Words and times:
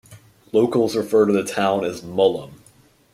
Locals 0.51 0.95
refer 0.95 1.27
to 1.27 1.31
the 1.31 1.43
town 1.43 1.85
as 1.85 2.01
"Mullum". 2.01 2.53